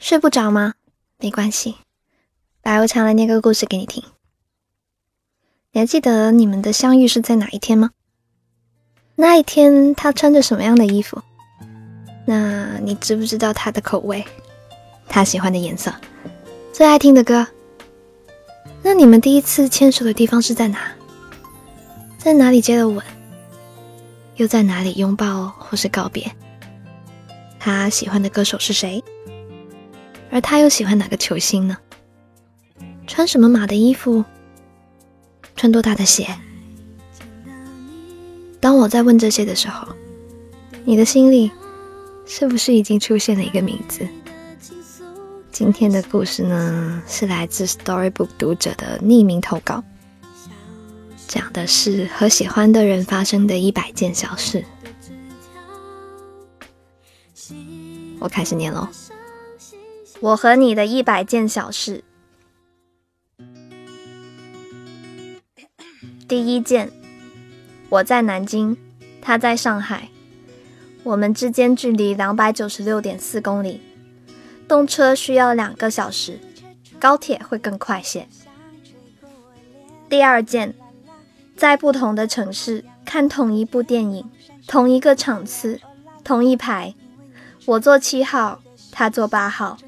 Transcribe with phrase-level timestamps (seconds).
[0.00, 0.74] 睡不着吗？
[1.18, 1.76] 没关系，
[2.62, 4.02] 来，我常来念个故事给你听。
[5.72, 7.90] 你还记得你们的相遇是在哪一天吗？
[9.14, 11.22] 那一天他穿着什么样的衣服？
[12.24, 14.24] 那你知不知道他的口味？
[15.06, 15.92] 他喜欢的颜色？
[16.72, 17.46] 最爱听的歌？
[18.82, 20.92] 那你们第一次牵手的地方是在哪？
[22.16, 23.04] 在哪里接的吻？
[24.36, 26.34] 又在哪里拥抱或是告别？
[27.58, 29.04] 他喜欢的歌手是谁？
[30.30, 31.76] 而他又喜欢哪个球星呢？
[33.06, 34.24] 穿什么码的衣服？
[35.56, 36.26] 穿多大的鞋？
[38.60, 39.88] 当我在问这些的时候，
[40.84, 41.50] 你的心里
[42.24, 44.06] 是不是已经出现了一个名字？
[45.50, 49.82] 今天的故事呢，是来自 Storybook 读者的匿名投稿，
[51.26, 54.64] 讲的是和喜欢的人发生的一百件小事。
[58.20, 58.88] 我开始念喽。
[60.22, 62.04] 我和你的一百件小事。
[66.28, 66.90] 第一件，
[67.88, 68.76] 我在南京，
[69.22, 70.10] 他在上海，
[71.04, 73.80] 我们之间距离两百九十六点四公里，
[74.68, 76.38] 动车需要两个小时，
[77.00, 78.28] 高铁会更快些。
[80.10, 80.74] 第二件，
[81.56, 84.30] 在不同的城市看同一部电影，
[84.66, 85.80] 同一个场次，
[86.22, 86.94] 同一排，
[87.64, 88.60] 我坐七号，
[88.92, 89.78] 他坐八号。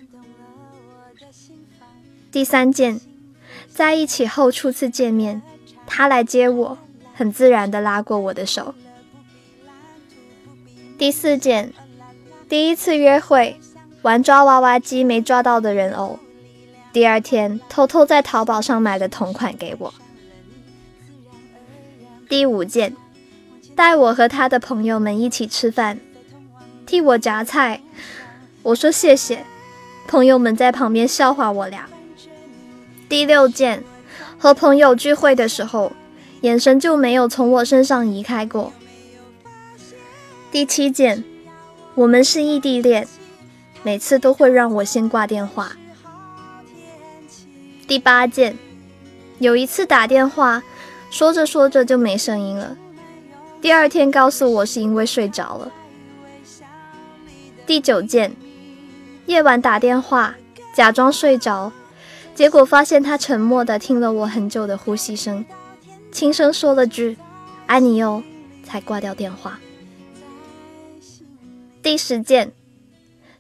[2.33, 2.99] 第三件，
[3.69, 5.43] 在一起后初次见面，
[5.87, 6.79] 他来接我，
[7.15, 8.75] 很自然的拉过我的手。
[10.97, 11.75] 第四件，
[12.49, 13.61] 第一次约会
[14.01, 16.19] 玩抓娃娃机没抓到的人偶，
[16.91, 19.93] 第二天偷偷在淘宝上买了同款给我。
[22.31, 22.97] 第五件，
[23.77, 26.01] 带我和他的朋友们一起吃饭，
[26.87, 27.83] 替我夹菜，
[28.63, 29.45] 我说谢谢，
[30.09, 31.87] 朋友们在旁边笑话我俩。
[33.13, 33.85] 第六件，
[34.39, 35.93] 和朋友聚会的时候，
[36.41, 38.73] 眼神就没有从我身上移开过。
[40.51, 41.23] 第七件，
[41.95, 43.07] 我们是异地恋，
[43.83, 45.73] 每次都会让我先挂电话。
[47.87, 48.57] 第八件，
[49.39, 50.63] 有一次打电话，
[51.11, 52.79] 说着说着就没声音了，
[53.61, 55.71] 第二天告诉我是因为睡着了。
[57.67, 58.35] 第九件，
[59.27, 60.35] 夜晚打电话，
[60.75, 61.71] 假装睡着。
[62.35, 65.45] 结果发现他沉默的听了我很久的呼吸声，
[66.11, 67.17] 轻声说了句
[67.67, 68.23] “爱你哟”，
[68.65, 69.61] 才挂掉电话。
[71.83, 72.53] 第十件，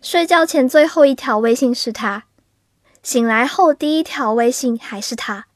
[0.00, 2.24] 睡觉前最后一条微信是他，
[3.02, 5.46] 醒来后第一条微信还是他。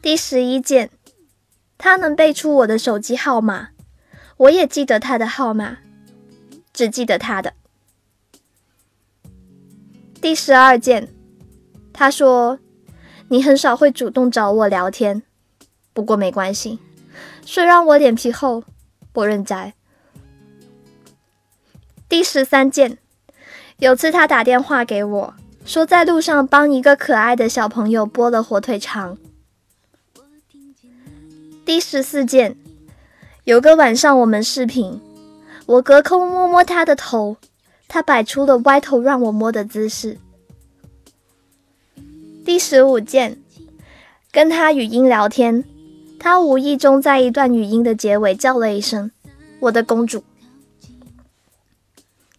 [0.00, 0.90] 第十一件，
[1.76, 3.68] 他能背出我的手机号码，
[4.36, 5.78] 我也记得他的号码，
[6.72, 7.54] 只记得他的。
[10.22, 11.08] 第十二件，
[11.92, 12.60] 他说
[13.26, 15.24] ：“你很少会主动找我聊天，
[15.92, 16.78] 不过没关系，
[17.44, 18.62] 虽然我脸皮厚，
[19.12, 19.74] 不认栽。”
[22.08, 22.98] 第十三件，
[23.78, 25.34] 有次他打电话给我，
[25.64, 29.18] 说在路上帮一个可爱的小朋友剥了火腿肠。
[31.64, 32.56] 第十四件，
[33.42, 35.00] 有个晚上我们视频，
[35.66, 37.38] 我隔空摸摸他的头。
[37.92, 40.16] 他摆出了歪头让我摸的姿势。
[42.42, 43.36] 第十五件，
[44.30, 45.62] 跟他语音聊天，
[46.18, 49.10] 他无意中在一段语音的结尾叫了一声
[49.60, 50.24] “我的公主”。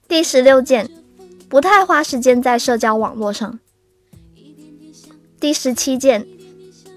[0.09, 0.89] 第十六件，
[1.47, 3.59] 不太花时间在社交网络上。
[5.39, 6.25] 第十七件，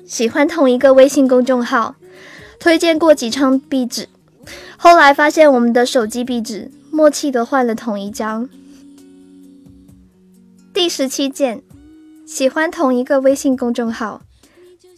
[0.07, 1.97] 喜欢同一个微信公众号，
[2.59, 4.09] 推荐过几张壁纸，
[4.79, 6.71] 后来发现我们的手机壁纸。
[6.97, 8.49] 默契的换了同一张。
[10.73, 11.63] 第十七件，
[12.25, 14.23] 喜欢同一个微信公众号，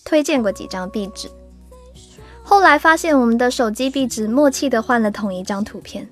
[0.05, 1.29] 推荐过几张壁纸，
[2.45, 6.09] 后来发现我们的手机壁纸默契的换了同一张图片。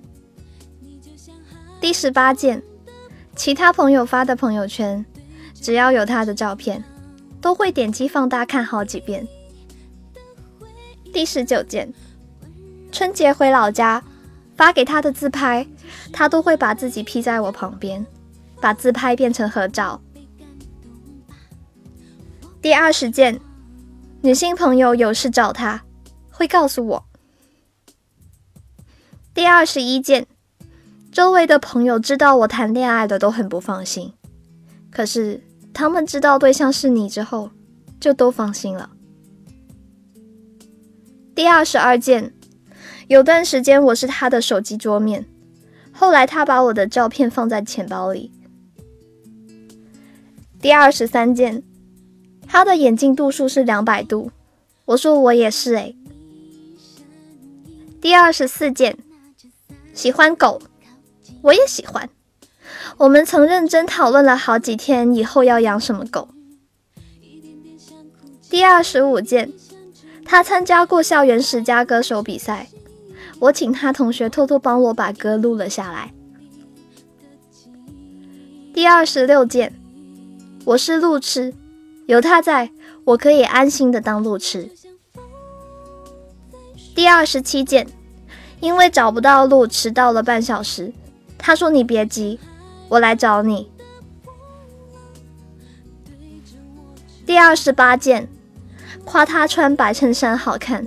[1.81, 2.61] 第十八件，
[3.37, 5.06] 其他朋友发的朋友圈，
[5.55, 6.82] 只要有他的照片，
[7.41, 9.25] 都会点击放大看好几遍。
[11.12, 11.94] 第十九件，
[12.91, 14.03] 春节回老家。
[14.56, 15.67] 发给他的自拍，
[16.12, 18.05] 他都会把自己 P 在我旁边，
[18.61, 20.00] 把自拍变成合照。
[22.62, 23.41] 第二十件，
[24.23, 25.85] 女性朋友有事找他，
[26.31, 27.05] 会告诉我。
[29.33, 30.27] 第二十一件，
[31.12, 34.12] 周围的朋友知道我谈恋爱的都很不放心，
[34.91, 35.43] 可是
[35.73, 37.50] 他们知道对象是你之后，
[38.00, 38.91] 就都放心了。
[41.35, 42.32] 第二十二件。
[43.09, 45.29] 有段时间我是他的手机桌面，
[45.96, 48.31] 后来他把我的照片放在钱包里。
[50.60, 51.62] 第二十三件，
[52.46, 54.31] 他的眼镜度数是两百度，
[54.84, 55.96] 我说我也是诶。
[58.00, 58.96] 第二十四件，
[59.94, 60.60] 喜欢狗，
[61.43, 62.08] 我也喜欢。
[62.98, 66.28] 我们曾认真讨论了好几天，以后要养什么狗。
[68.48, 69.52] 第二十五件，
[70.25, 72.69] 他参加过校园十佳歌手比赛，
[73.38, 76.12] 我请他同学偷偷帮我把歌录了下来。
[78.73, 79.75] 第二十六件，
[80.65, 81.55] 我是路痴，
[82.06, 82.71] 有他在，
[83.05, 84.71] 我可以安心的当路痴。
[86.94, 87.87] 第二十七件，
[88.61, 90.93] 因为找不到路，迟到了半小时。
[91.39, 92.39] 他说：“你别急。”
[92.89, 93.69] 我来找你。
[97.27, 98.29] 第二十八件，
[99.05, 100.87] 夸他穿白衬衫好看。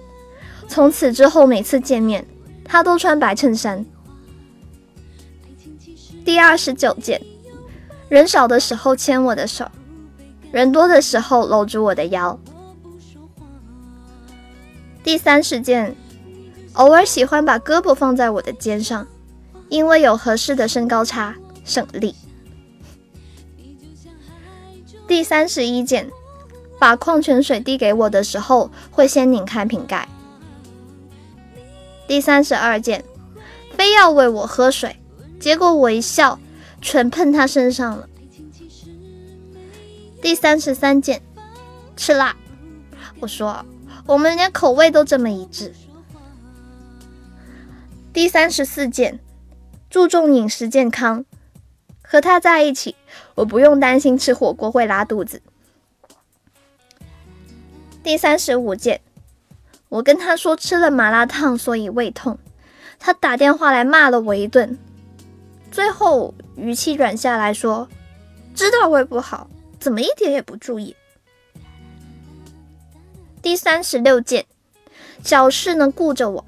[0.67, 2.25] 从此之后，每次见面，
[2.69, 3.85] 他都穿白衬衫。
[6.23, 7.19] 第二十九件，
[8.07, 9.69] 人少的时候牵我的手，
[10.51, 12.39] 人多的时候搂住我的腰。
[15.03, 15.95] 第三十件，
[16.73, 19.07] 偶尔喜欢把胳膊放在我的肩上，
[19.67, 21.35] 因为有合适的身高差。
[21.65, 22.15] 胜利。
[25.07, 26.09] 第三十一件，
[26.79, 30.09] 把矿泉水递给我的时候，会先拧开瓶盖。
[32.09, 33.05] 第三十二件，
[33.77, 34.99] 非要喂我喝水，
[35.39, 36.39] 结果我一笑，
[36.81, 38.09] 全喷他身上了。
[40.19, 41.21] 第三十三件，
[41.95, 42.35] 吃辣，
[43.19, 43.63] 我说
[44.07, 45.71] 我们连口味都这么一致。
[48.11, 49.19] 第三十四件，
[49.87, 51.23] 注重饮食健康。
[52.01, 52.95] 和他在一起，
[53.35, 55.43] 我不用担心吃火锅会拉肚子。
[58.01, 58.99] 第三十五件，
[59.89, 62.37] 我跟他说吃了麻辣烫所以胃痛，
[62.99, 64.77] 他打电话来骂了我一顿，
[65.71, 67.89] 最后语气软下来说
[68.53, 69.49] ：“知道胃不好，
[69.79, 70.95] 怎么一点也不注意？”
[73.41, 74.45] 第三十六件，
[75.23, 76.45] 小事能顾着我，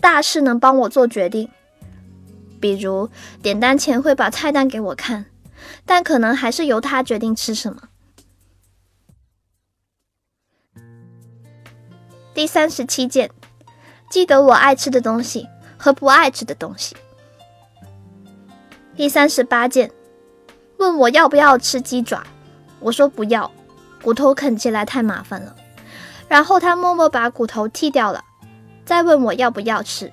[0.00, 1.50] 大事能帮我做决定。
[2.60, 3.10] 比如
[3.42, 5.26] 点单前会把菜单给我看，
[5.84, 7.82] 但可能还是由他决定吃什么。
[12.38, 13.28] 第三十七件，
[14.08, 16.96] 记得我爱吃的东西和不爱吃的东西。
[18.94, 19.90] 第三十八件，
[20.76, 22.22] 问我要不要吃鸡爪，
[22.78, 23.50] 我说不要，
[24.00, 25.56] 骨头啃起来太麻烦了。
[26.28, 28.24] 然后他默默把骨头剔掉了，
[28.84, 30.12] 再问我要不要吃，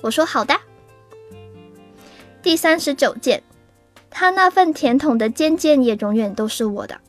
[0.00, 0.54] 我说好的。
[2.40, 3.42] 第三十九件，
[4.10, 7.00] 他那份甜筒的尖尖也永远都是我的。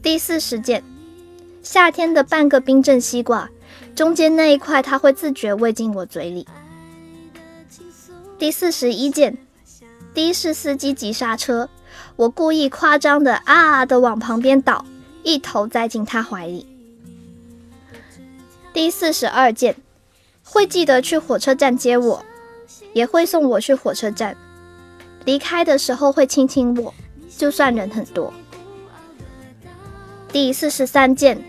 [0.00, 0.84] 第四十件，
[1.62, 3.50] 夏天的半个冰镇西瓜，
[3.94, 6.46] 中间那一块他会自觉喂进我嘴里。
[8.38, 9.36] 第四十一件，
[10.14, 11.68] 的士司机急刹车，
[12.16, 14.84] 我故意夸张的啊的往旁边倒，
[15.22, 16.66] 一头栽进他怀里。
[18.72, 19.76] 第四十二件，
[20.44, 22.24] 会记得去火车站接我。
[22.94, 24.36] 也会送我去火车站，
[25.24, 26.92] 离开的时候会亲亲我，
[27.36, 28.32] 就算人很多。
[30.30, 31.42] 第四十三件，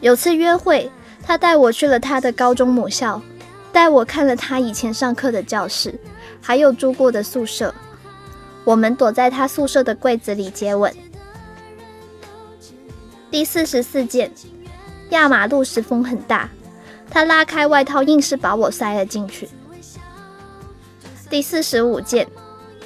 [0.00, 0.90] 有次约会，
[1.22, 3.22] 他带我去了他的高中母校，
[3.72, 5.98] 带我看了他以前上课的教室，
[6.40, 7.72] 还有住过的宿舍。
[8.64, 10.92] 我们躲在他宿舍的柜子里接吻。
[13.30, 14.30] 第四十四件，
[15.10, 16.50] 压马路时风很大，
[17.08, 19.48] 他拉开外套，硬是把我塞了进去。
[21.30, 22.26] 第四十五件，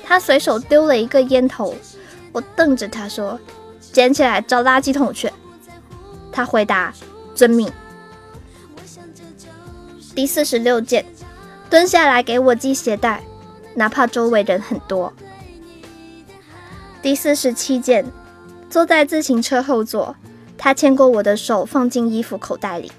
[0.04, 1.75] 他随手丢了一个烟头，
[2.30, 3.40] 我瞪着他说
[3.94, 5.32] ：“捡起来找垃圾桶去。”
[6.30, 6.92] 他回答
[7.34, 7.72] ：“遵命。”
[10.14, 11.06] 第四十六件，
[11.70, 13.22] 蹲下来给我系鞋带，
[13.74, 15.10] 哪怕周围人很多。
[17.00, 18.04] 第四十七件，
[18.68, 20.14] 坐在自行车后座，
[20.58, 22.92] 他牵过我的手，放进衣服口袋里。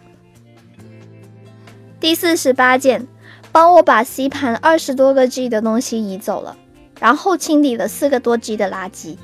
[1.99, 3.05] 第四十八件。
[3.51, 6.57] 帮我把 C 盘二十多个 G 的东西移走了，
[6.99, 9.15] 然后清理了四个多 G 的垃圾。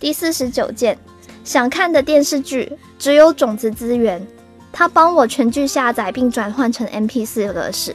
[0.00, 0.98] 第四十九件，
[1.44, 4.26] 想看的电视剧只有种子资源，
[4.72, 7.94] 他帮我全剧下载并转换成 MP4 格式。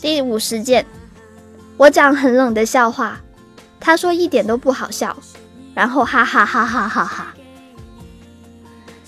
[0.00, 0.86] 第五十件，
[1.76, 3.20] 我讲很冷的笑话，
[3.78, 5.16] 他说一点都不好笑，
[5.74, 7.34] 然后哈哈哈哈哈哈。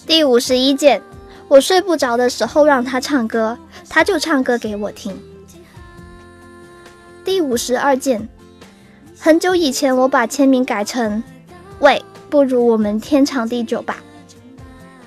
[0.07, 1.03] 第五十一件。
[1.47, 3.57] 我睡不着的时候，让他唱歌，
[3.89, 5.15] 他就唱歌给我听。
[7.23, 8.27] 第五十二件，
[9.25, 11.25] 很久以前我把签名改成
[11.81, 13.97] “喂，不如我们天长地久吧”，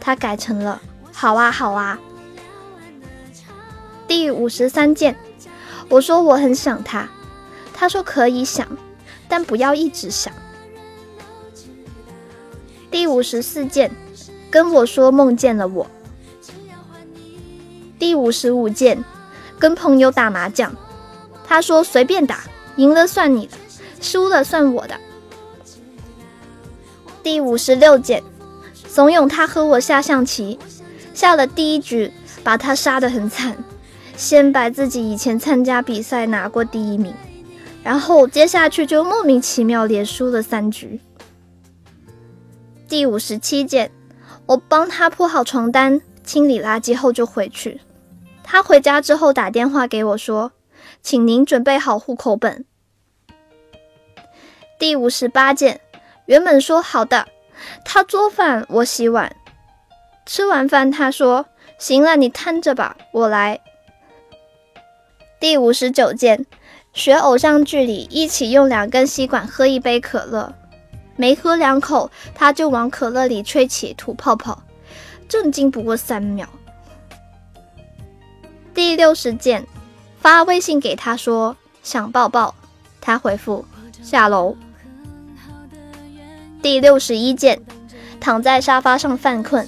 [0.01, 0.81] 他改成了
[1.13, 2.00] “好啊，好啊”。
[4.07, 5.15] 第五十三件，
[5.88, 7.07] 我说我很想他，
[7.75, 8.67] 他说可以想，
[9.29, 10.33] 但不要一直想。
[12.89, 13.91] 第五十四件，
[14.50, 15.86] 跟我说梦见了我。
[18.00, 19.05] 第五十五件，
[19.59, 20.74] 跟朋友打麻将，
[21.45, 22.45] 他说随便打，
[22.77, 23.55] 赢了算你的，
[24.00, 24.96] 输了算我的。
[27.24, 28.24] 第五十六件，
[28.88, 30.58] 怂恿他和我下象棋，
[31.13, 32.12] 下了第一局，
[32.44, 33.58] 把他杀得很惨，
[34.16, 37.13] 先把自己以前参加比赛拿过第一名，
[37.84, 41.01] 然后接下去就莫名其妙连输了三局。
[42.88, 43.92] 第五十七件，
[44.46, 47.82] 我帮他铺好床单，清理垃圾后就回去。
[48.42, 50.54] 他回家之后打电话给我说
[51.04, 52.63] ：“请您准备好户口本。”
[54.79, 55.81] 第五十八件，
[56.27, 57.27] 原本说好的，
[57.84, 59.36] 他做饭我洗碗。
[60.25, 61.48] 吃完饭他说
[61.79, 63.60] ：“行了，你摊着吧，我来。”
[65.39, 66.46] 第五十九件，
[66.93, 70.53] 学偶像剧里一起用两根吸管喝一杯可乐。
[71.15, 74.62] 没喝两口，他就往可乐里吹起吐泡泡，
[75.27, 76.48] 震惊不过三秒。
[78.75, 79.65] 第六十件，
[80.19, 82.53] 发微信给他说想抱抱，
[83.01, 83.65] 他回复
[84.03, 84.55] 下楼。
[86.62, 87.62] 第六十一件，
[88.20, 89.68] 躺在沙发上犯困，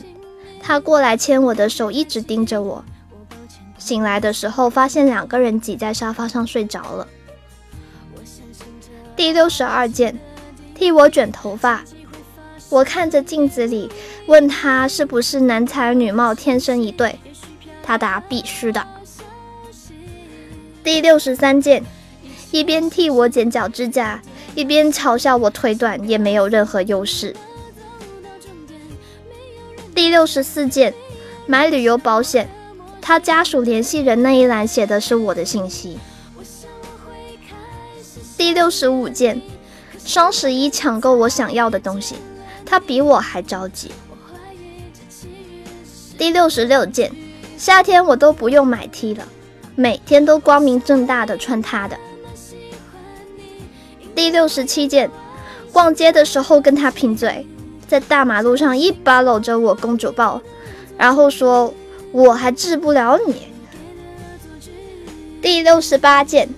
[0.62, 2.84] 他过来牵我的手，一直盯着我。
[3.77, 7.08] 醒来的时候，发现两个人挤在沙发上睡着了。
[9.15, 10.17] 第六十二件。
[10.75, 11.84] 替我卷头发，
[12.69, 13.91] 我看着镜子里，
[14.27, 17.19] 问他是不是男才女貌天生一对，
[17.84, 18.88] 他答必须的。
[20.81, 21.84] 第六十三件，
[22.51, 24.22] 一边替我剪脚指甲，
[24.59, 27.33] 一边嘲笑我腿短也没有任何优势。
[29.95, 30.93] 第六十四件，
[31.45, 32.49] 买旅游保险，
[33.01, 35.97] 他家属联系人那一栏写的是我的信息。
[38.37, 39.41] 第六十五件。
[40.05, 42.15] 双十一抢购我想要的东西，
[42.65, 43.91] 他比我还着急。
[46.17, 47.11] 第六十六件，
[47.57, 49.23] 夏天我都不用买 T 了，
[49.75, 51.95] 每天都光明正大的穿他的。
[54.19, 55.09] 第六十七件，
[55.71, 57.47] 逛街的时候跟他贫嘴，
[57.88, 60.41] 在大马路上一把搂着我公主抱，
[60.97, 61.73] 然后说
[62.11, 63.47] 我还治不了你。
[65.41, 66.49] 第六十八件，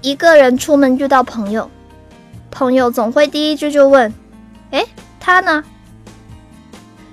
[0.00, 1.70] 一个人出门遇到朋友。
[2.50, 4.10] 朋友总会第一句就问
[4.72, 4.86] ：“哎，
[5.20, 5.62] 他呢？”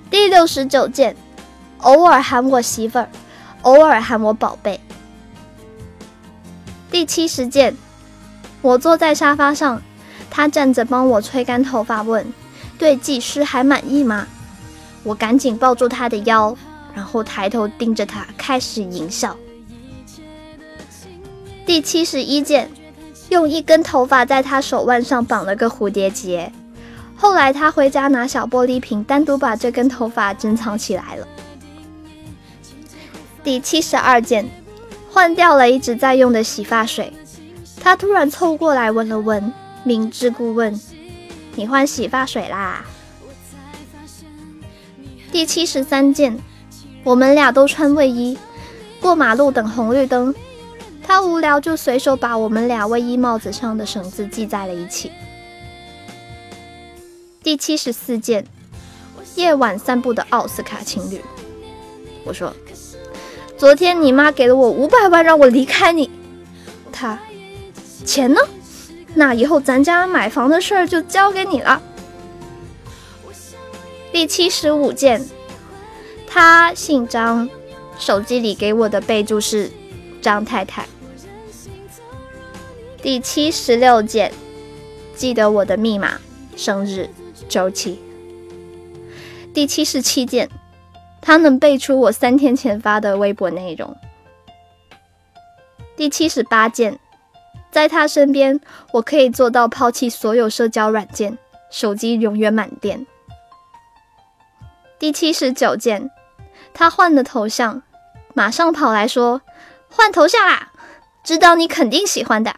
[0.10, 1.18] 第六十九件，
[1.80, 3.10] 偶尔喊我媳妇儿，
[3.64, 4.80] 偶尔喊我宝贝。
[6.90, 7.76] 第七十件，
[8.62, 9.82] 我坐在沙发上，
[10.30, 12.26] 他站着帮我吹干头发，问
[12.78, 14.28] ：“对技师还满意吗？”
[15.04, 16.56] 我赶紧抱住他的腰，
[16.94, 19.36] 然后抬头盯着他，开始淫笑。
[21.66, 22.70] 第七十一件。
[23.30, 26.52] 用一根头发在他手腕上绑了个蝴蝶结，
[27.16, 31.26] 后来他回家拿小玻璃瓶，单独把这根头发珍藏起来了。
[33.42, 34.46] 第七十二件，
[35.10, 37.14] 换掉了一直在用的洗发水，
[37.84, 39.52] 他突然凑过来闻了闻，
[39.84, 40.80] 明知故问
[41.56, 42.86] ：“你换洗发水啦？”
[45.32, 46.38] 第七十三件，
[47.04, 48.38] 我们俩都穿卫衣，
[49.02, 50.34] 过马路等红绿灯。
[51.04, 55.12] 他无聊就随手把我们俩卫衣帽子上的绳子系在了一起。
[57.42, 58.46] 第七十四件，
[59.36, 61.20] 夜晚散步的奥斯卡情侣。
[62.24, 62.54] 我说
[63.58, 66.10] ：“昨天你妈给了我五百万让我离开你。”
[66.94, 67.18] 他
[68.06, 68.40] ：“钱呢？
[69.14, 71.82] 那以后咱家买房的事儿就交给你了。”
[74.12, 75.26] 第七十五件，
[76.28, 77.50] 他姓张，
[77.98, 79.72] 手机里给我的备注是
[80.22, 80.86] 张太太。
[83.02, 84.32] 第七十六件，
[85.16, 86.20] 记得我的密码、
[86.56, 87.10] 生日、
[87.48, 88.02] 周期。
[89.54, 90.50] 第七十七件，
[91.22, 93.96] 他能背出我三天前发的微博内容。
[95.96, 97.00] 第七十八件，
[97.72, 98.60] 在他身边，
[98.92, 101.38] 我可以做到抛弃所有社交软件，
[101.70, 103.08] 手机永远满电。
[105.00, 106.12] 第七十九件，
[106.74, 107.82] 他换了头像，
[108.34, 109.42] 马上跑来说
[109.90, 110.72] 换头像啦，
[111.24, 112.58] 知道你肯定喜欢的。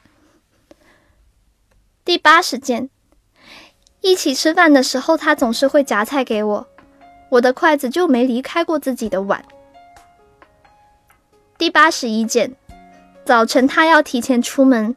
[2.03, 2.89] 第八十件，
[4.01, 6.67] 一起吃饭的时候，他总是会夹菜给我，
[7.29, 9.45] 我的筷子就没离开过自己的碗。
[11.57, 12.53] 第八十一件，
[13.23, 14.93] 早晨他要提前出门，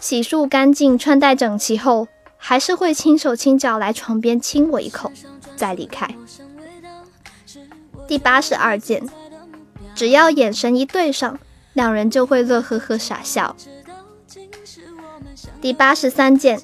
[0.00, 5.12] 洗漱干净、穿戴整齐后，还是会轻手轻脚来床边亲我一口，
[5.56, 6.08] 再离开。
[8.08, 9.08] 第八十二件，
[9.94, 11.38] 只要眼神一对上，
[11.74, 13.54] 两人就会乐呵呵傻笑。
[15.60, 16.60] 第八十三件，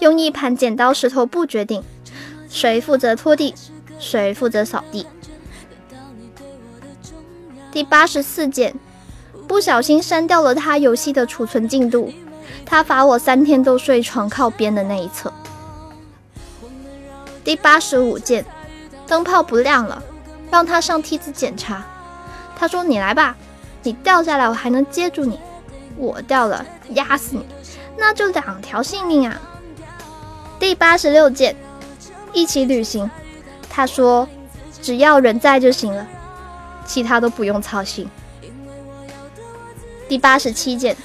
[0.00, 1.82] 用一盘剪刀石头布决定，
[2.50, 3.54] 谁负责拖地，
[3.98, 5.06] 谁负责扫地。
[7.70, 8.74] 第八十四件，
[9.48, 12.12] 不小心删掉了他游戏的储存进度，
[12.66, 15.32] 他罚我三天都睡床靠边的那一侧。
[17.44, 18.44] 第八十五件，
[19.06, 20.02] 灯泡不亮了，
[20.50, 21.84] 让他上梯子检查。
[22.56, 23.36] 他说：“你来吧，
[23.82, 25.38] 你掉下来我还能接住你，
[25.96, 27.44] 我掉了压死你，
[27.98, 29.40] 那就两条性命啊。”
[30.58, 31.54] 第八十六件，
[32.32, 33.10] 一起旅行。
[33.68, 34.26] 他说
[34.80, 36.06] ：“只要人在就行了，
[36.86, 38.08] 其他都不用操心。”
[40.08, 40.96] 第八十七件，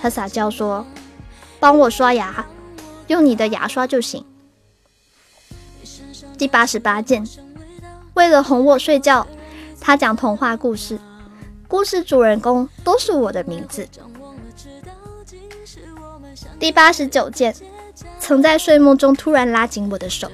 [0.00, 0.86] 他撒娇说
[1.58, 2.46] ：“帮我刷牙，
[3.08, 4.24] 用你的牙刷就行。”
[6.38, 7.26] 第八十八件，
[8.14, 9.26] 为了哄我睡觉，
[9.80, 10.98] 他讲童话故事，
[11.66, 13.88] 故事主人公都是我的名字。
[16.60, 17.54] 第八十九件，
[18.20, 20.30] 曾在睡梦中突然拉紧我的手。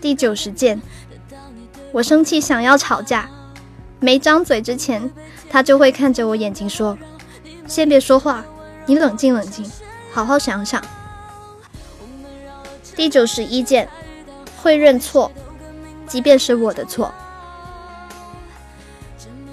[0.00, 0.80] 第九十件，
[1.92, 3.28] 我生气想要吵架，
[4.00, 5.10] 没张嘴之前，
[5.52, 6.96] 他就会看着我眼睛说
[7.68, 8.42] ：“先别说话，
[8.86, 9.70] 你冷静冷静，
[10.10, 10.82] 好好想想。”
[12.96, 13.86] 第九十一件，
[14.62, 15.30] 会认错，
[16.06, 17.12] 即便是我的错。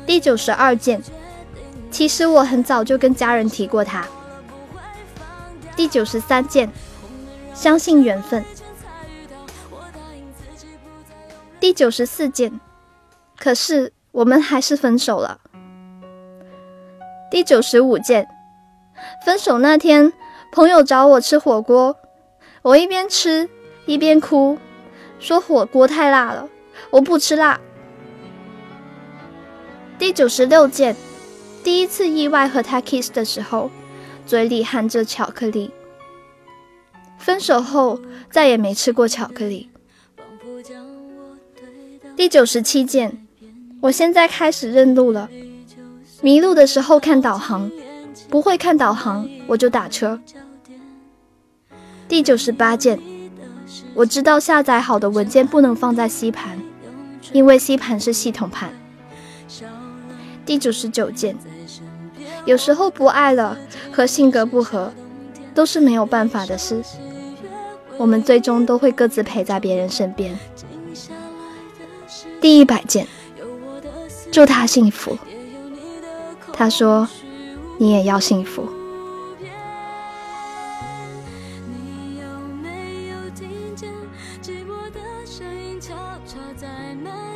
[0.06, 1.01] 第九十二件，
[1.91, 4.08] 其实我很早就跟家人提过他。
[5.75, 6.72] 第九十三件，
[7.53, 8.44] 相信缘分。
[11.60, 12.58] 第九十四件，
[13.38, 15.41] 可是我们还是分手了。
[17.31, 18.27] 第九十五件，
[19.24, 20.12] 分手那天，
[20.51, 21.95] 朋友找我吃火锅。
[22.63, 23.48] 我一边吃
[23.86, 24.57] 一边哭，
[25.19, 26.50] 说火锅太辣了，
[26.89, 27.59] 我不吃辣。
[30.00, 30.95] 第九十六件，
[31.63, 33.69] 第一次意外和他 kiss 的时候，
[34.25, 35.71] 嘴里含着巧克力。
[37.19, 39.70] 分手后再也没吃过巧克力。
[42.15, 43.25] 第九十七件，
[43.81, 45.29] 我现在开始认路了，
[46.22, 47.72] 迷路的时候看导航，
[48.29, 50.20] 不会看导航我就打车。
[52.10, 53.00] 第九十八件，
[53.94, 56.60] 我知道下载好的文件不能放在 C 盘，
[57.32, 58.72] 因为 C 盘是系统盘。
[60.46, 61.38] 第九十九件，
[62.46, 63.58] 有时候不爱了
[63.92, 64.92] 和性格不合
[65.53, 66.82] 都是没有办法的事，
[67.98, 70.38] 我们最终都会各自陪在别人身边。
[72.42, 73.08] 第一百件，
[74.32, 75.18] 祝他幸福。
[76.59, 77.07] 他说，
[77.77, 78.67] 你也要幸福。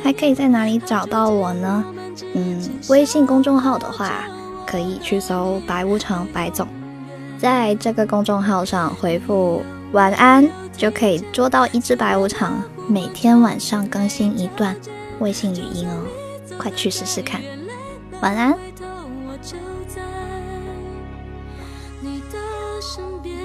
[0.02, 1.82] 还可以在哪里找到我呢？
[2.34, 4.26] 嗯，微信公众号的话，
[4.66, 6.68] 可以去搜“白无常白总”，
[7.40, 12.62] 在这个公众号上回复“晚安”，就可以捉到一只白无常。
[12.90, 14.76] 每天晚上更新一段
[15.20, 16.04] 微信语音哦，
[16.58, 17.40] 快去试试看。
[18.20, 18.54] 晚安。
[19.44, 20.00] 就在
[22.00, 22.38] 你的
[22.80, 23.36] 身边，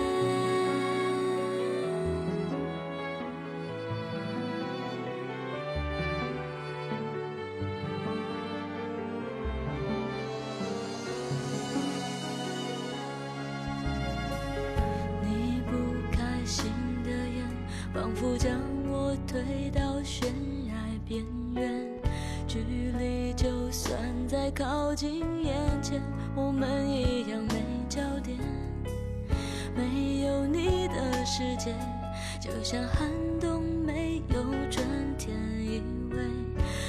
[15.22, 15.76] 你不
[16.16, 16.72] 开心
[17.04, 17.44] 的眼，
[17.94, 18.58] 仿佛将
[18.90, 20.30] 我推到悬
[20.66, 20.74] 崖
[21.06, 21.86] 边缘，
[22.48, 25.39] 距离就算再靠近。
[26.36, 28.38] 我们一样没焦点，
[29.76, 31.74] 没有你的世界，
[32.40, 34.86] 就像寒冬没有春
[35.18, 35.36] 天。
[35.62, 36.18] 因为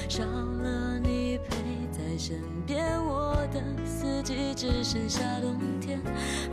[0.09, 1.57] 少了你陪
[1.91, 2.37] 在身
[2.67, 6.01] 边，我的四季只剩下冬天，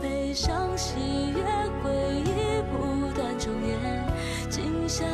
[0.00, 0.94] 悲伤、喜
[1.34, 1.42] 悦、
[1.82, 5.04] 回忆不断重演，静下。